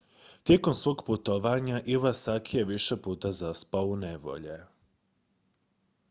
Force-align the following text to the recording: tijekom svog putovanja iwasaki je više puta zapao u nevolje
tijekom 0.45 0.73
svog 0.75 1.03
putovanja 1.09 1.81
iwasaki 1.95 2.57
je 2.57 2.65
više 2.69 2.97
puta 3.01 3.31
zapao 3.41 3.85
u 3.85 3.95
nevolje 4.05 4.57